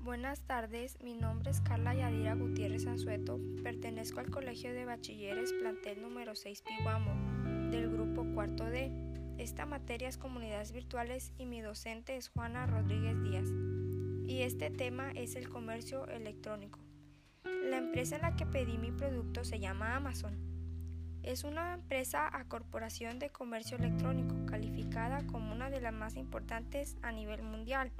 [0.00, 6.02] Buenas tardes, mi nombre es Carla Yadira Gutiérrez Anzueto, pertenezco al Colegio de Bachilleres plantel
[6.02, 8.90] número 6 Piguamo, del grupo cuarto D.
[9.38, 13.46] Esta materia es comunidades virtuales y mi docente es Juana Rodríguez Díaz.
[14.26, 16.80] Y este tema es el comercio electrónico.
[17.44, 20.51] La empresa en la que pedí mi producto se llama Amazon.
[21.22, 26.96] Es una empresa a corporación de comercio electrónico calificada como una de las más importantes
[27.02, 27.92] a nivel mundial,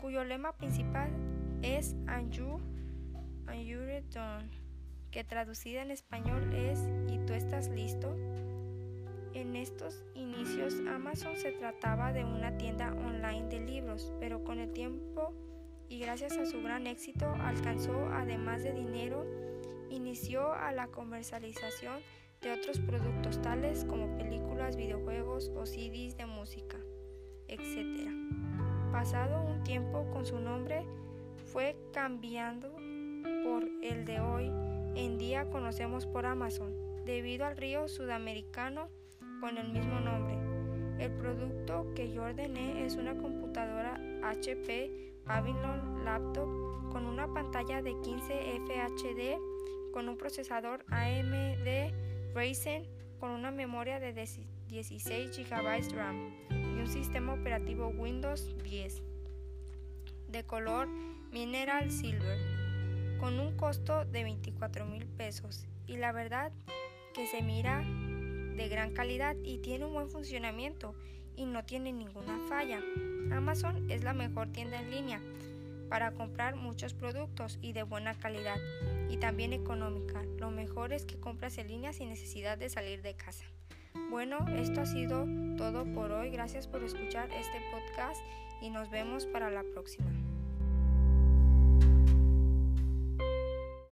[0.00, 1.10] cuyo lema principal
[1.62, 2.60] es And you,
[4.12, 4.50] done,
[5.10, 8.14] que traducida en español es ¿y tú estás listo?
[9.32, 14.72] En estos inicios Amazon se trataba de una tienda online de libros, pero con el
[14.72, 15.32] tiempo
[15.88, 19.26] y gracias a su gran éxito alcanzó, además de dinero,
[19.90, 22.00] inició a la comercialización
[22.42, 26.76] de otros productos tales como películas, videojuegos o CDs de música,
[27.48, 28.10] etc.
[28.90, 30.84] Pasado un tiempo con su nombre
[31.52, 32.72] fue cambiando
[33.44, 34.50] por el de hoy
[34.94, 36.74] en día conocemos por Amazon,
[37.06, 38.88] debido al río sudamericano
[39.40, 40.36] con el mismo nombre.
[40.98, 47.98] El producto que yo ordené es una computadora HP Pavilion Laptop con una pantalla de
[48.02, 51.92] 15 FHD con un procesador AMD
[52.34, 52.86] Ryzen
[53.20, 59.02] con una memoria de 16 GB RAM y un sistema operativo Windows 10
[60.28, 60.88] de color
[61.30, 62.38] Mineral Silver
[63.20, 66.52] con un costo de 24 mil pesos y la verdad
[67.14, 70.94] que se mira de gran calidad y tiene un buen funcionamiento
[71.36, 72.80] y no tiene ninguna falla.
[73.30, 75.20] Amazon es la mejor tienda en línea
[75.92, 78.56] para comprar muchos productos y de buena calidad
[79.10, 80.22] y también económica.
[80.38, 83.44] Lo mejor es que compras en línea sin necesidad de salir de casa.
[84.08, 85.26] Bueno, esto ha sido
[85.58, 86.30] todo por hoy.
[86.30, 88.22] Gracias por escuchar este podcast
[88.62, 90.10] y nos vemos para la próxima.